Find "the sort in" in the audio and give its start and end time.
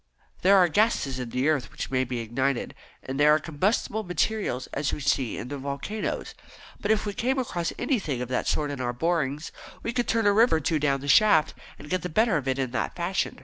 8.29-8.81